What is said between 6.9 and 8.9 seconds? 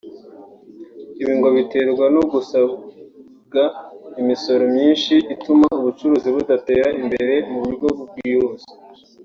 imbere mu buryo bwihuse